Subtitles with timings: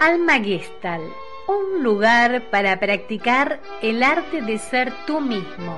[0.00, 1.02] Alma Gestal,
[1.48, 5.76] un lugar para practicar el arte de ser tú mismo.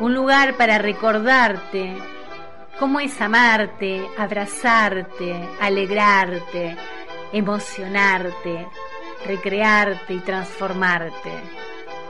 [0.00, 1.94] Un lugar para recordarte
[2.80, 6.76] cómo es amarte, abrazarte, alegrarte,
[7.32, 8.66] emocionarte,
[9.24, 11.30] recrearte y transformarte.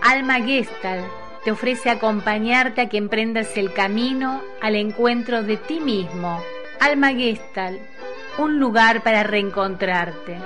[0.02, 1.04] Alma Gestal
[1.44, 6.42] te ofrece acompañarte a que emprendas el camino al encuentro de ti mismo.
[6.80, 7.78] Alma Gestal,
[8.38, 10.38] un lugar para reencontrarte.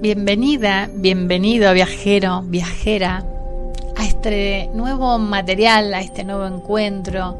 [0.00, 3.24] Bienvenida, bienvenido viajero, viajera
[3.96, 7.38] a este nuevo material, a este nuevo encuentro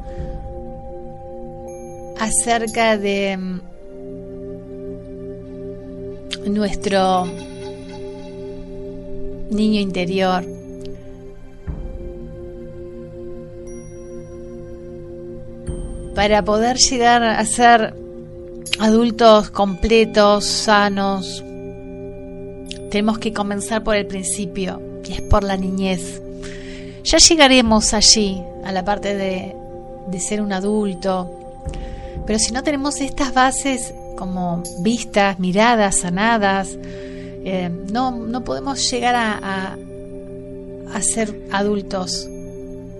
[2.18, 3.60] acerca de mm,
[6.46, 7.26] nuestro
[9.50, 10.44] niño interior.
[16.14, 17.94] Para poder llegar a ser
[18.78, 21.42] adultos completos, sanos,
[22.90, 26.22] tenemos que comenzar por el principio, y es por la niñez.
[27.02, 29.54] Ya llegaremos allí, a la parte de,
[30.06, 31.30] de ser un adulto,
[32.26, 36.78] pero si no tenemos estas bases como vistas, miradas, sanadas,
[37.44, 39.76] eh, no, no podemos llegar a,
[40.92, 42.28] a, ser adultos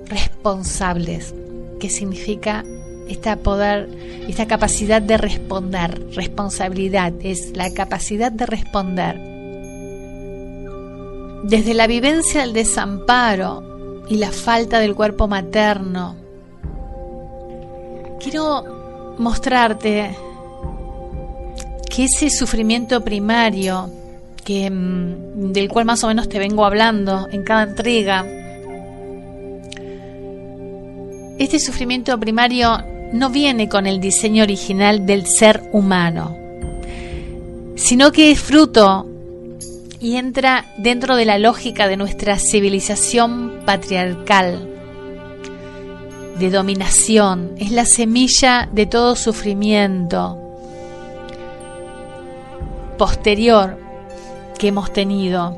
[0.07, 1.35] responsables,
[1.81, 2.65] que significa
[3.09, 3.89] esta poder,
[4.29, 9.19] esta capacidad de responder, responsabilidad, es la capacidad de responder.
[11.45, 16.17] Desde la vivencia del desamparo y la falta del cuerpo materno,
[18.21, 20.17] quiero mostrarte
[21.89, 23.89] que ese sufrimiento primario,
[24.47, 28.25] mm, del cual más o menos te vengo hablando en cada entrega,
[31.39, 36.37] este sufrimiento primario no viene con el diseño original del ser humano,
[37.77, 39.07] sino que es fruto
[40.01, 44.71] y entra dentro de la lógica de nuestra civilización patriarcal,
[46.39, 50.39] de dominación, es la semilla de todo sufrimiento
[52.99, 53.84] posterior
[54.59, 55.57] que hemos tenido.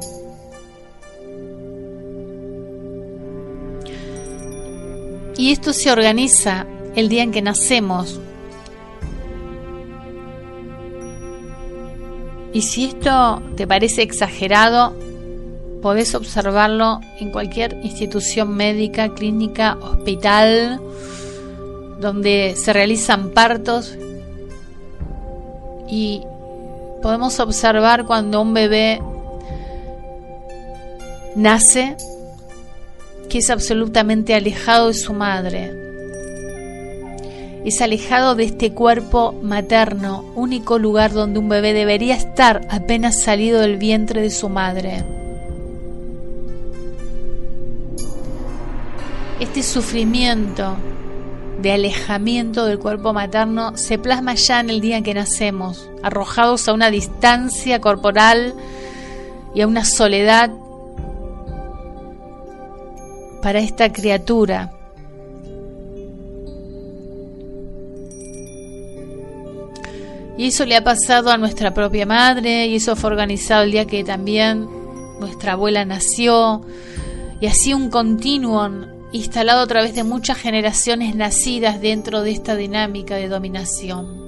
[5.39, 8.21] Y esto se organiza el día en que nacemos,
[12.57, 14.95] Y si esto te parece exagerado,
[15.83, 20.81] podés observarlo en cualquier institución médica, clínica, hospital,
[22.01, 23.99] donde se realizan partos
[25.87, 26.23] y
[27.07, 29.01] podemos observar cuando un bebé
[31.37, 31.97] nace
[33.31, 35.71] que es absolutamente alejado de su madre
[37.65, 43.61] es alejado de este cuerpo materno, único lugar donde un bebé debería estar apenas salido
[43.61, 45.05] del vientre de su madre.
[49.39, 50.77] Este sufrimiento
[51.67, 56.69] de alejamiento del cuerpo materno se plasma ya en el día en que nacemos, arrojados
[56.69, 58.55] a una distancia corporal
[59.53, 60.53] y a una soledad
[63.43, 64.71] para esta criatura
[70.39, 73.87] Y eso le ha pasado a nuestra propia madre y eso fue organizado el día
[73.87, 74.69] que también
[75.19, 76.61] nuestra abuela nació.
[77.41, 78.71] Y así un continuo
[79.13, 84.27] instalado a través de muchas generaciones nacidas dentro de esta dinámica de dominación.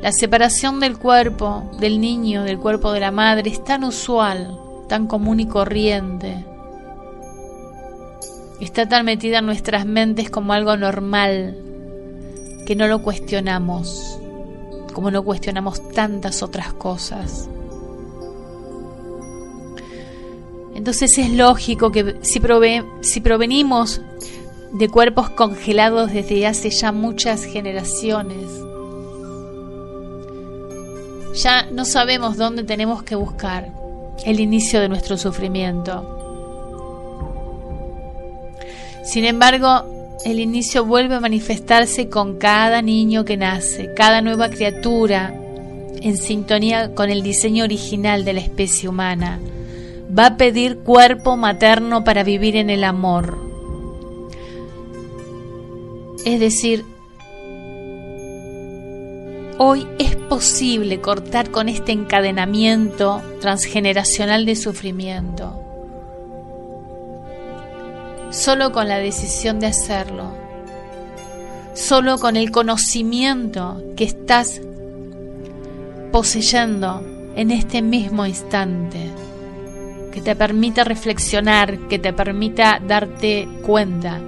[0.00, 5.06] La separación del cuerpo del niño del cuerpo de la madre es tan usual, tan
[5.06, 6.44] común y corriente.
[8.60, 11.56] Está tan metida en nuestras mentes como algo normal,
[12.66, 14.18] que no lo cuestionamos,
[14.92, 17.48] como no cuestionamos tantas otras cosas.
[20.74, 22.40] Entonces es lógico que si,
[23.20, 24.00] provenimos
[24.72, 28.48] de cuerpos congelados desde hace ya muchas generaciones,
[31.34, 33.72] ya no sabemos dónde tenemos que buscar
[34.24, 36.10] el inicio de nuestro sufrimiento.
[39.04, 45.34] Sin embargo, el inicio vuelve a manifestarse con cada niño que nace, cada nueva criatura
[46.00, 49.38] en sintonía con el diseño original de la especie humana.
[50.16, 53.36] Va a pedir cuerpo materno para vivir en el amor.
[56.24, 56.84] Es decir,
[59.58, 65.60] hoy es posible cortar con este encadenamiento transgeneracional de sufrimiento.
[68.30, 70.32] Solo con la decisión de hacerlo.
[71.74, 74.60] Solo con el conocimiento que estás
[76.12, 77.02] poseyendo
[77.34, 79.23] en este mismo instante.
[80.14, 84.20] Que te permita reflexionar, que te permita darte cuenta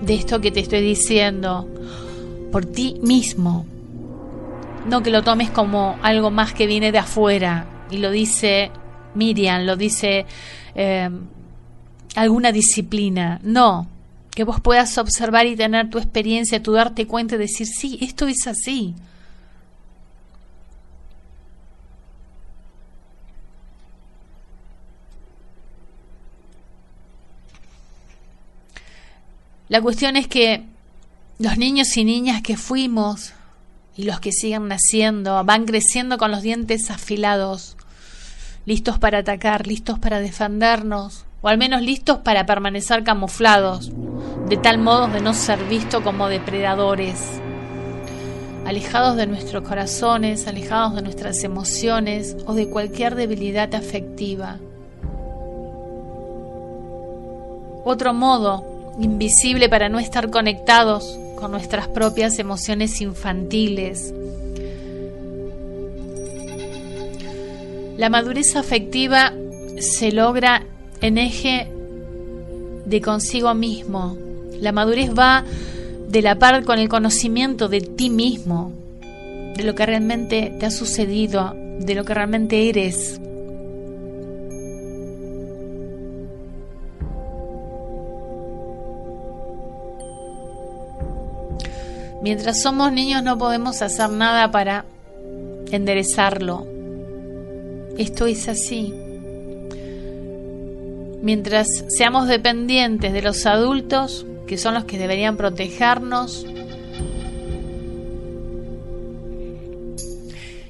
[0.00, 1.68] de esto que te estoy diciendo
[2.50, 3.66] por ti mismo.
[4.88, 8.70] No que lo tomes como algo más que viene de afuera y lo dice
[9.14, 10.26] Miriam, lo dice
[10.74, 11.10] eh,
[12.16, 13.40] alguna disciplina.
[13.42, 13.86] No,
[14.30, 18.26] que vos puedas observar y tener tu experiencia, tu darte cuenta y decir, sí, esto
[18.26, 18.94] es así.
[29.68, 30.64] La cuestión es que
[31.38, 33.32] los niños y niñas que fuimos
[33.96, 37.76] y los que siguen naciendo van creciendo con los dientes afilados,
[38.66, 43.90] listos para atacar, listos para defendernos, o al menos listos para permanecer camuflados,
[44.50, 47.40] de tal modo de no ser vistos como depredadores,
[48.66, 54.58] alejados de nuestros corazones, alejados de nuestras emociones o de cualquier debilidad afectiva.
[57.86, 64.14] Otro modo invisible para no estar conectados con nuestras propias emociones infantiles.
[67.96, 69.32] La madurez afectiva
[69.78, 70.64] se logra
[71.00, 71.68] en eje
[72.86, 74.16] de consigo mismo.
[74.60, 75.44] La madurez va
[76.08, 78.72] de la par con el conocimiento de ti mismo,
[79.56, 83.20] de lo que realmente te ha sucedido, de lo que realmente eres.
[92.24, 94.86] Mientras somos niños no podemos hacer nada para
[95.70, 96.66] enderezarlo.
[97.98, 98.94] Esto es así.
[101.20, 106.46] Mientras seamos dependientes de los adultos, que son los que deberían protegernos.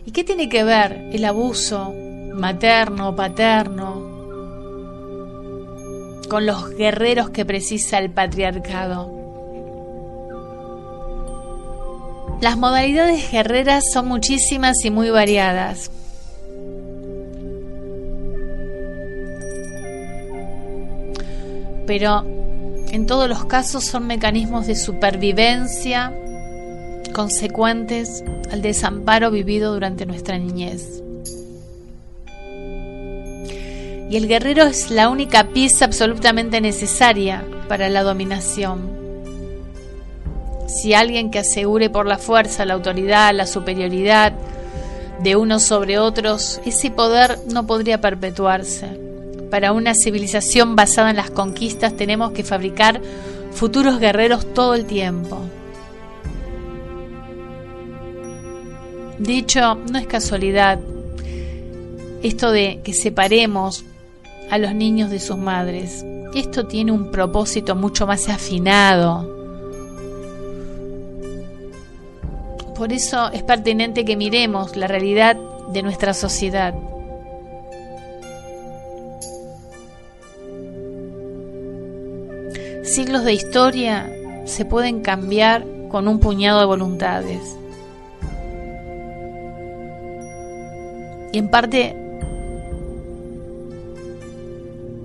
[0.04, 1.94] ¿Y qué tiene que ver el abuso
[2.34, 4.12] materno, paterno,
[6.28, 9.23] con los guerreros que precisa el patriarcado?
[12.40, 15.90] Las modalidades guerreras son muchísimas y muy variadas.
[21.86, 22.24] Pero
[22.90, 26.12] en todos los casos son mecanismos de supervivencia
[27.12, 31.02] consecuentes al desamparo vivido durante nuestra niñez.
[34.10, 39.03] Y el guerrero es la única pieza absolutamente necesaria para la dominación
[40.66, 44.32] si alguien que asegure por la fuerza la autoridad, la superioridad
[45.22, 48.98] de unos sobre otros, ese poder no podría perpetuarse.
[49.50, 53.00] Para una civilización basada en las conquistas tenemos que fabricar
[53.52, 55.40] futuros guerreros todo el tiempo.
[59.18, 60.80] De hecho, no es casualidad
[62.22, 63.84] esto de que separemos
[64.50, 66.04] a los niños de sus madres.
[66.34, 69.43] Esto tiene un propósito mucho más afinado,
[72.84, 75.38] Por eso es pertinente que miremos la realidad
[75.72, 76.74] de nuestra sociedad.
[82.82, 84.12] Siglos de historia
[84.44, 87.56] se pueden cambiar con un puñado de voluntades.
[91.32, 91.96] Y en parte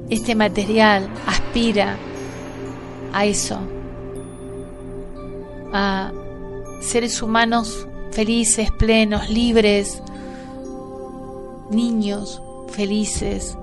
[0.09, 1.95] este material aspira
[3.13, 3.57] a eso,
[5.71, 6.11] a
[6.79, 10.01] seres humanos felices, plenos, libres,
[11.69, 13.57] niños felices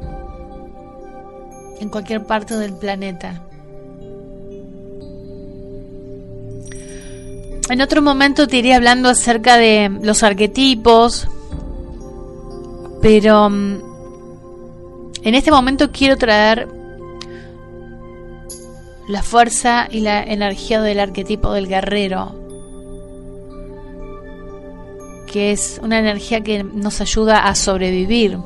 [1.81, 3.43] en cualquier parte del planeta.
[7.69, 11.27] En otro momento te iré hablando acerca de los arquetipos,
[13.03, 13.81] pero mm,
[15.25, 16.69] en este momento quiero traer
[19.09, 22.46] la fuerza y la energía del arquetipo del guerrero,
[25.27, 28.39] que es una energía que nos ayuda a sobrevivir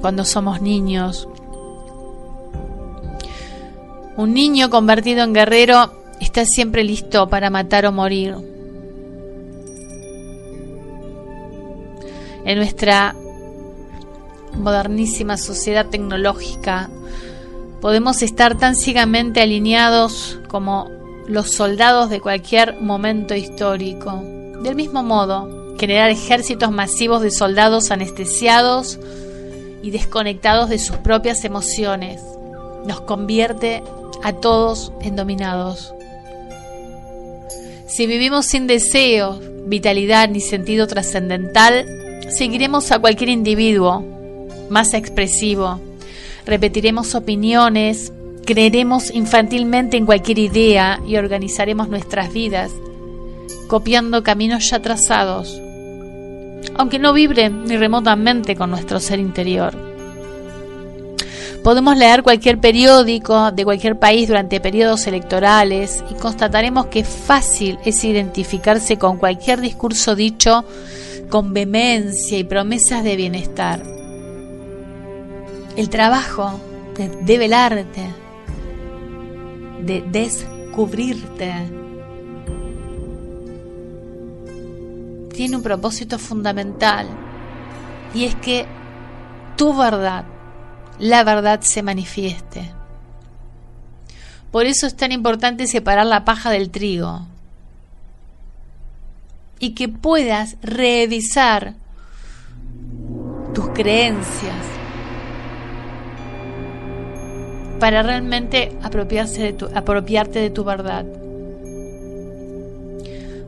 [0.00, 1.28] cuando somos niños.
[4.16, 8.36] Un niño convertido en guerrero está siempre listo para matar o morir.
[12.44, 13.14] En nuestra
[14.54, 16.90] modernísima sociedad tecnológica
[17.80, 20.88] podemos estar tan ciegamente alineados como
[21.26, 24.22] los soldados de cualquier momento histórico.
[24.62, 29.00] Del mismo modo, generar ejércitos masivos de soldados anestesiados
[29.82, 32.20] y desconectados de sus propias emociones.
[32.86, 33.82] Nos convierte
[34.22, 35.94] a todos en dominados.
[37.88, 41.86] Si vivimos sin deseo, vitalidad ni sentido trascendental,
[42.28, 44.04] seguiremos a cualquier individuo
[44.68, 45.80] más expresivo,
[46.44, 48.12] repetiremos opiniones,
[48.44, 52.70] creeremos infantilmente en cualquier idea y organizaremos nuestras vidas,
[53.66, 55.58] copiando caminos ya trazados,
[56.76, 59.90] aunque no vibren ni remotamente con nuestro ser interior.
[61.62, 68.02] Podemos leer cualquier periódico de cualquier país durante periodos electorales y constataremos que fácil es
[68.02, 70.64] identificarse con cualquier discurso dicho
[71.28, 73.82] con vehemencia y promesas de bienestar.
[75.76, 76.58] El trabajo
[76.96, 78.06] de develarte,
[79.82, 81.52] de descubrirte,
[85.40, 87.06] tiene un propósito fundamental
[88.12, 88.66] y es que
[89.56, 90.26] tu verdad,
[90.98, 92.70] la verdad se manifieste.
[94.50, 97.26] Por eso es tan importante separar la paja del trigo
[99.58, 101.72] y que puedas revisar
[103.54, 104.66] tus creencias
[107.78, 111.06] para realmente apropiarse de apropiarte de tu verdad.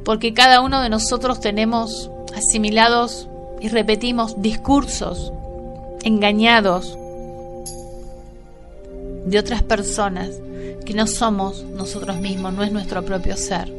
[0.04, 3.28] Porque cada uno de nosotros tenemos asimilados
[3.60, 5.32] y repetimos discursos
[6.02, 6.98] engañados
[9.26, 10.30] de otras personas
[10.84, 13.72] que no somos nosotros mismos, no es nuestro propio ser.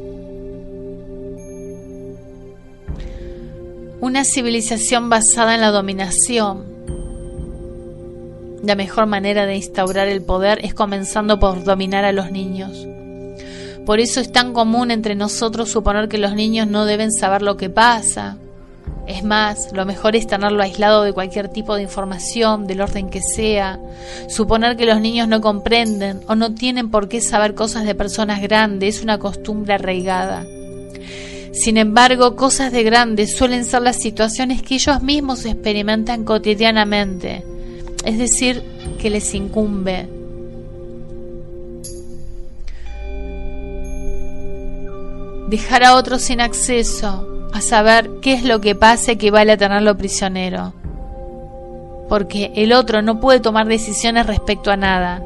[4.00, 6.64] Una civilización basada en la dominación.
[8.62, 12.86] La mejor manera de instaurar el poder es comenzando por dominar a los niños.
[13.86, 17.56] Por eso es tan común entre nosotros suponer que los niños no deben saber lo
[17.56, 18.38] que pasa.
[19.06, 23.20] Es más, lo mejor es tenerlo aislado de cualquier tipo de información, del orden que
[23.20, 23.78] sea.
[24.28, 28.40] Suponer que los niños no comprenden o no tienen por qué saber cosas de personas
[28.40, 30.46] grandes es una costumbre arraigada.
[31.52, 37.44] Sin embargo, cosas de grandes suelen ser las situaciones que ellos mismos experimentan cotidianamente,
[38.04, 38.62] es decir,
[38.98, 40.08] que les incumbe.
[45.48, 49.52] Dejar a otros sin acceso a saber qué es lo que pasa y que vale
[49.52, 50.72] a tenerlo prisionero.
[52.08, 55.22] Porque el otro no puede tomar decisiones respecto a nada,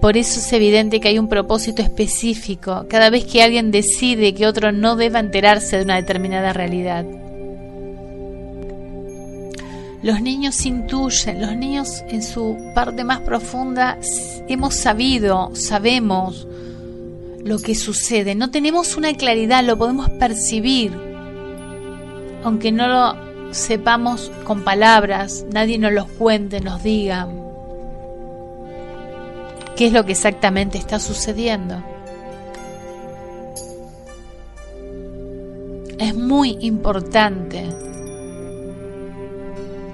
[0.00, 4.46] por eso es evidente que hay un propósito específico cada vez que alguien decide que
[4.46, 7.04] otro no deba enterarse de una determinada realidad.
[10.02, 13.98] Los niños intuyen, los niños en su parte más profunda
[14.48, 16.48] hemos sabido, sabemos
[17.44, 18.34] lo que sucede.
[18.34, 20.92] No tenemos una claridad, lo podemos percibir,
[22.44, 27.28] aunque no lo sepamos con palabras, nadie nos lo cuente, nos diga
[29.76, 31.82] qué es lo que exactamente está sucediendo.
[35.98, 37.64] Es muy importante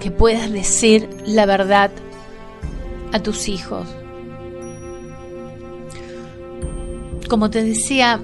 [0.00, 1.90] que puedas decir la verdad
[3.12, 3.86] a tus hijos.
[7.28, 8.20] Como te decía,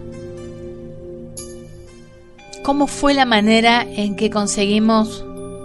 [2.63, 5.25] ¿cómo fue la manera en que conseguimos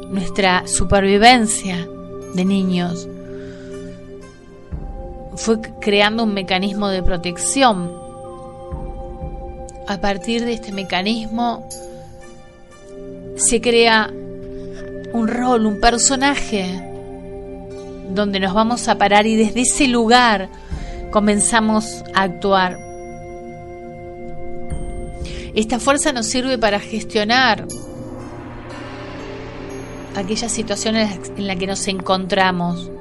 [0.10, 1.88] nuestra supervivencia
[2.34, 3.08] de niños?
[5.38, 7.92] fue creando un mecanismo de protección.
[9.88, 11.68] A partir de este mecanismo
[13.36, 14.12] se crea
[15.14, 16.84] un rol, un personaje,
[18.10, 20.50] donde nos vamos a parar y desde ese lugar
[21.12, 22.87] comenzamos a actuar.
[25.58, 27.66] Esta fuerza nos sirve para gestionar
[30.16, 32.92] aquellas situaciones en las que nos encontramos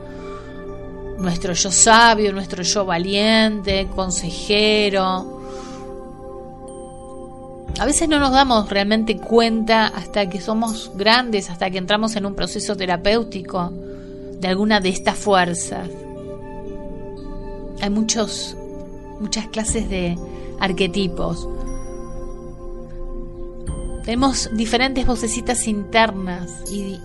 [1.19, 5.43] nuestro yo sabio, nuestro yo valiente, consejero.
[7.79, 12.25] A veces no nos damos realmente cuenta hasta que somos grandes, hasta que entramos en
[12.25, 15.91] un proceso terapéutico de alguna de estas fuerzas.
[17.83, 18.57] Hay muchos,
[19.21, 20.17] muchas clases de
[20.59, 21.47] arquetipos.
[24.07, 27.01] Tenemos diferentes vocecitas internas y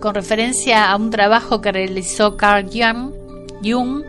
[0.00, 2.70] con referencia a un trabajo que realizó Carl
[3.62, 4.02] Jung,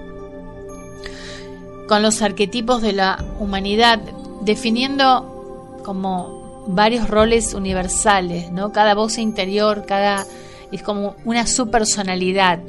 [1.90, 4.00] con los arquetipos de la humanidad,
[4.40, 8.72] definiendo como varios roles universales, ¿no?
[8.72, 10.26] Cada voz interior, cada
[10.72, 12.60] es como una subpersonalidad.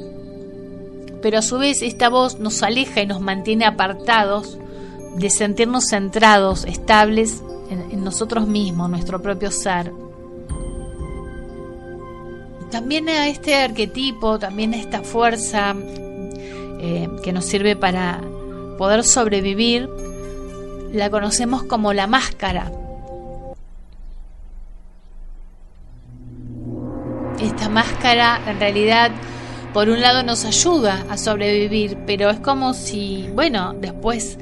[1.21, 4.57] Pero a su vez esta voz nos aleja y nos mantiene apartados
[5.15, 9.91] de sentirnos centrados, estables en nosotros mismos, nuestro propio ser.
[12.71, 15.75] también a este arquetipo, también a esta fuerza
[16.79, 18.21] eh, que nos sirve para
[18.77, 19.89] poder sobrevivir,
[20.93, 22.71] la conocemos como la máscara.
[27.39, 29.11] Esta máscara en realidad
[29.73, 34.37] por un lado nos ayuda a sobrevivir, pero es como si, bueno, después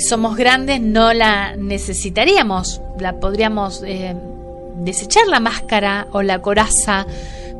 [0.00, 4.14] somos grandes no la necesitaríamos, la podríamos eh,
[4.76, 7.06] desechar la máscara o la coraza,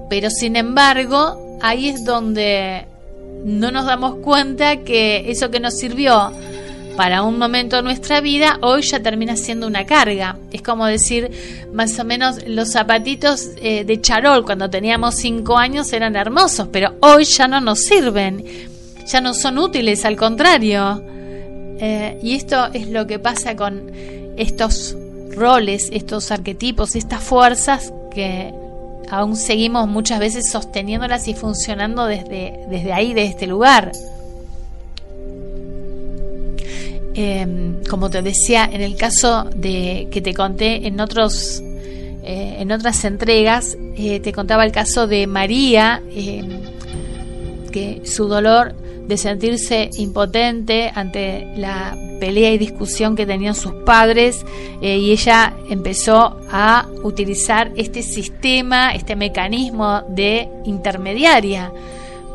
[0.08, 2.86] pero sin embargo ahí es donde
[3.44, 6.32] no nos damos cuenta que eso que nos sirvió
[6.96, 10.38] para un momento de nuestra vida, hoy ya termina siendo una carga.
[10.50, 11.30] Es como decir,
[11.72, 16.94] más o menos, los zapatitos eh, de charol cuando teníamos cinco años eran hermosos, pero
[17.00, 18.44] hoy ya no nos sirven,
[19.06, 21.04] ya no son útiles, al contrario.
[21.78, 23.90] Eh, y esto es lo que pasa con
[24.36, 24.96] estos
[25.30, 28.52] roles, estos arquetipos, estas fuerzas que
[29.10, 33.92] aún seguimos muchas veces sosteniéndolas y funcionando desde, desde ahí, de este lugar.
[37.14, 41.62] Em, como te decía, en el caso de que te conté en otros
[42.28, 46.60] eh, en otras entregas, eh, te contaba el caso de María, em,
[47.70, 48.74] que su dolor
[49.06, 54.44] de sentirse impotente ante la pelea y discusión que tenían sus padres
[54.80, 61.72] eh, y ella empezó a utilizar este sistema, este mecanismo de intermediaria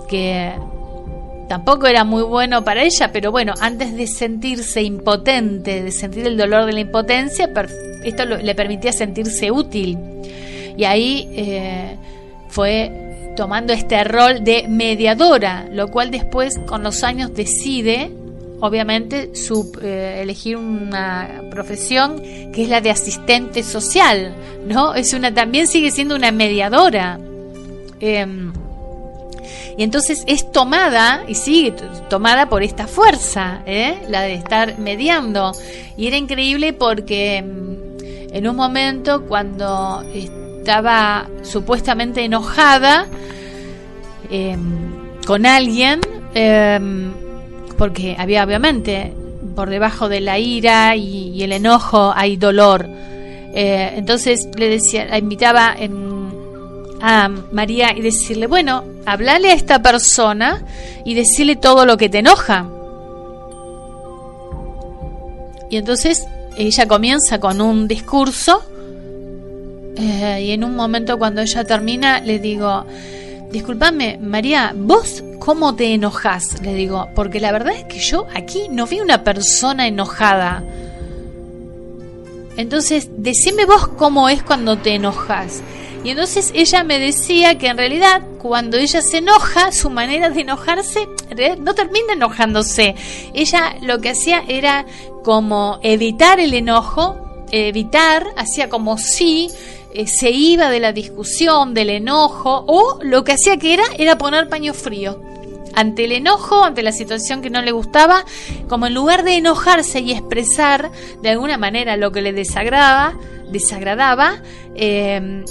[0.08, 0.52] que
[1.50, 6.38] tampoco era muy bueno para ella, pero bueno, antes de sentirse impotente, de sentir el
[6.38, 7.50] dolor de la impotencia,
[8.04, 9.98] esto le permitía sentirse útil.
[10.78, 11.98] Y ahí eh,
[12.48, 18.12] fue tomando este rol de mediadora, lo cual después con los años decide,
[18.60, 19.32] obviamente,
[19.82, 22.22] eh, elegir una profesión
[22.52, 24.36] que es la de asistente social,
[24.66, 24.94] ¿no?
[24.94, 27.20] Es una, también sigue siendo una mediadora.
[28.00, 28.52] Em,
[29.78, 31.74] y entonces es tomada, y sigue
[32.10, 34.02] tomada por esta fuerza, ¿eh?
[34.10, 35.54] la de estar mediando.
[35.98, 40.04] Y era increíble porque mm, en un momento cuando
[40.62, 43.08] estaba supuestamente enojada
[44.30, 46.02] em, con alguien,
[46.36, 47.12] em,
[47.80, 49.12] porque había obviamente
[49.56, 52.86] por debajo de la ira y, el enojo hay dolor.
[52.88, 56.12] Eh, entonces le decía, la invitaba en
[57.02, 60.64] a María y decirle, bueno, hablale a esta persona
[61.04, 62.68] y decirle todo lo que te enoja.
[65.72, 68.62] Y entonces ella comienza con un discurso
[69.98, 72.86] eh, y en un momento cuando ella termina le digo,
[73.52, 78.68] discúlpame María, vos cómo te enojas, le digo, porque la verdad es que yo aquí
[78.70, 80.64] no vi una persona enojada.
[82.58, 85.64] Entonces, decime vos cómo es cuando te enojas.
[86.04, 90.42] Y entonces ella me decía que en realidad cuando ella se enoja, su manera de
[90.42, 91.08] enojarse
[91.60, 92.96] no termina enojándose.
[93.34, 94.86] Ella lo que hacía era
[95.24, 99.50] como evitar el enojo, evitar, hacía como si
[99.94, 104.18] eh, se iba de la discusión, del enojo, o lo que hacía que era era
[104.18, 105.22] poner paño frío
[105.74, 108.26] ante el enojo, ante la situación que no le gustaba,
[108.68, 113.18] como en lugar de enojarse y expresar de alguna manera lo que le desagradaba,
[113.50, 114.42] desagradaba,
[114.76, 115.44] eh,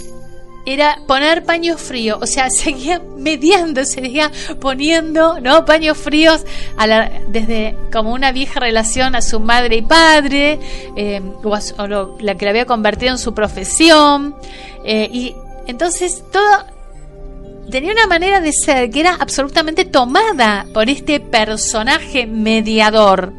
[0.70, 4.30] era poner paños fríos, o sea, seguía mediando, seguía
[4.60, 5.64] poniendo, ¿no?
[5.64, 6.44] Paños fríos
[7.28, 10.58] desde como una vieja relación a su madre y padre,
[10.96, 14.34] eh, o, la que la había convertido en su profesión,
[14.84, 15.34] eh, y
[15.66, 16.64] entonces todo
[17.70, 23.32] tenía una manera de ser que era absolutamente tomada por este personaje mediador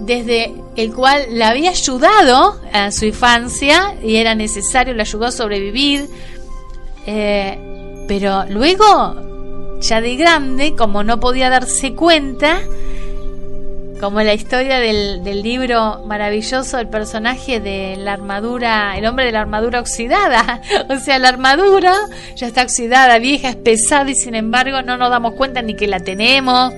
[0.00, 5.32] desde el cual la había ayudado a su infancia y era necesario, le ayudó a
[5.32, 6.08] sobrevivir.
[7.06, 12.60] Eh, pero luego, ya de grande, como no podía darse cuenta,
[14.00, 19.32] como la historia del, del, libro maravilloso del personaje de la armadura, el hombre de
[19.32, 20.60] la armadura oxidada.
[20.88, 21.94] O sea, la armadura
[22.34, 25.86] ya está oxidada, vieja, es pesada y sin embargo no nos damos cuenta ni que
[25.86, 26.74] la tenemos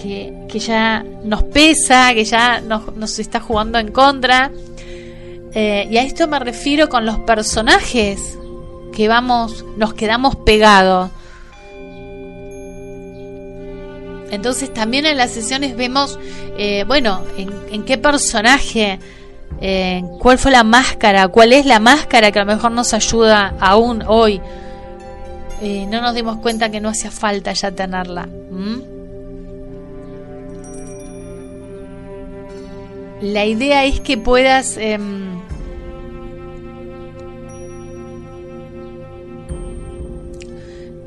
[0.00, 4.50] que, ya nos pesa, que ya nos, está jugando en contra.
[5.52, 8.38] Eh, y a esto me refiero con los personajes
[8.94, 11.10] que vamos, nos quedamos pegados.
[14.30, 16.18] Entonces también en las sesiones vemos,
[16.56, 19.00] eh, bueno, en, qué personaje,
[19.60, 23.54] eh, cuál fue la máscara, cuál es la máscara que a lo mejor nos ayuda
[23.60, 24.40] aún hoy.
[25.60, 28.28] no nos dimos cuenta que no hacía falta ya tenerla.
[33.20, 35.40] La idea es que puedas em,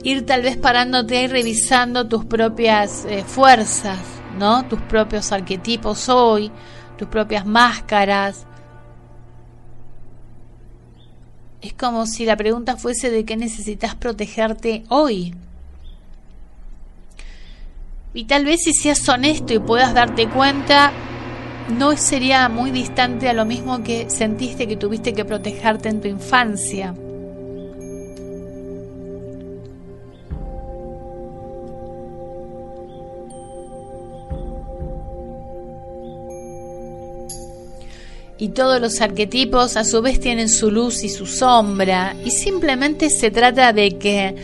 [0.04, 4.00] ir tal vez parándote y revisando tus propias eh, fuerzas,
[4.38, 4.66] ¿no?
[4.66, 6.52] Tus propios arquetipos hoy,
[6.98, 8.46] tus propias máscaras.
[11.62, 15.34] Es como si la pregunta fuese de qué necesitas protegerte hoy.
[18.14, 20.92] Y tal vez si seas honesto y puedas darte cuenta,
[21.70, 26.08] no sería muy distante a lo mismo que sentiste que tuviste que protegerte en tu
[26.08, 26.94] infancia.
[38.44, 43.10] y todos los arquetipos a su vez tienen su luz y su sombra y simplemente
[43.10, 44.36] se trata de que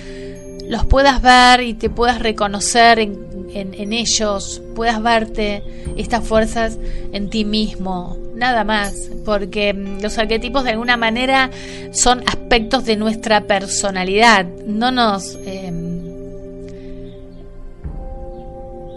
[0.70, 5.64] los puedas ver y te puedas reconocer en, ellos, puedas verte
[5.98, 6.78] estas fuerzas
[7.12, 11.50] en ti mismo, nada más, porque mm, los arquetipos de alguna manera
[11.92, 15.38] son aspectos de nuestra personalidad, no nos...
[15.46, 16.00] Em,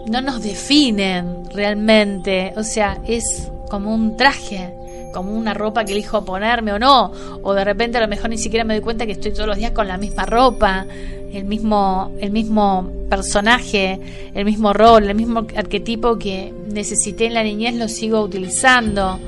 [0.05, 4.73] no nos definen realmente, o sea, es como un traje
[5.13, 8.37] como una ropa que elijo ponerme o no, o de repente a lo mejor ni
[8.37, 10.85] siquiera me doy cuenta que estoy todos los días con la misma ropa,
[11.31, 13.99] el mismo, el mismo personaje,
[14.33, 19.19] el mismo rol, el mismo arquetipo que necesité en la niñez lo sigo utilizando.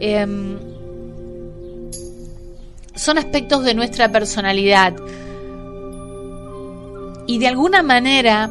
[0.00, 0.58] Em,
[2.94, 4.94] son aspectos de nuestra personalidad.
[7.26, 8.50] Y de alguna manera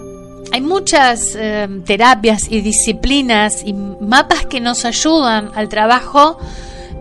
[0.52, 6.38] hay muchas eh, terapias y disciplinas y mapas que nos ayudan al trabajo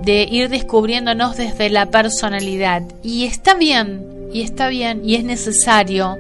[0.03, 2.83] de ir descubriéndonos desde la personalidad.
[3.03, 6.17] Y está bien, y está bien, y es necesario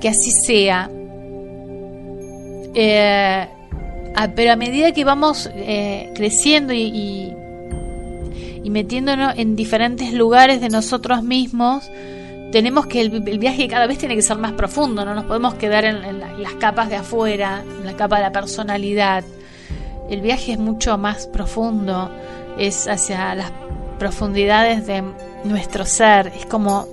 [0.00, 0.90] que así sea.
[2.74, 3.48] Eh,
[4.36, 7.32] pero a medida que vamos eh, creciendo y,
[8.62, 11.90] y metiéndonos en diferentes lugares de nosotros mismos,
[12.50, 15.84] tenemos que el, viaje cada vez tiene que ser más profundo, no nos podemos quedar
[15.84, 19.24] en, las capas de afuera, en la capa de la personalidad.
[20.08, 22.10] El viaje es mucho más profundo,
[22.58, 23.52] es hacia las
[23.98, 25.04] profundidades de
[25.44, 26.88] nuestro ser, es como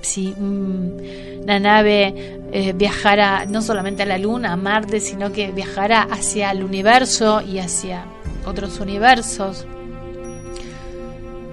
[0.00, 6.02] si una nave eh, viajara no solamente a la Luna, a Marte, sino que viajara
[6.02, 8.04] hacia el universo y hacia
[8.44, 9.66] otros universos.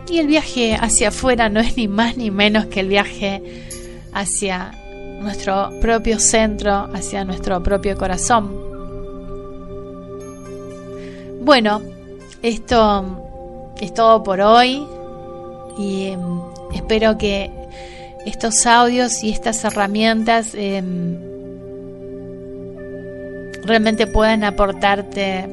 [0.10, 3.42] Y el viaje hacia afuera no es ni más ni menos que el viaje
[4.14, 4.72] hacia
[5.22, 8.52] nuestro propio centro, hacia nuestro propio corazón.
[11.42, 11.82] Bueno,
[12.42, 14.86] esto es todo por hoy
[15.78, 16.42] y em,
[16.74, 17.50] espero que
[18.26, 21.18] estos audios y estas herramientas em,
[23.66, 25.50] realmente puedan aportarte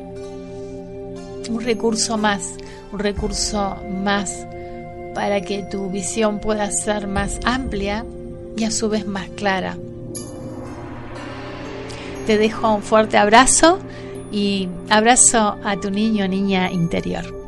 [1.49, 2.55] un recurso más
[2.93, 4.47] un recurso más
[5.15, 8.05] para que tu visión pueda ser más amplia
[8.57, 9.77] y a su vez más clara.
[12.27, 13.79] Te dejo un fuerte abrazo
[14.31, 17.40] y abrazo a tu niño o niña interior.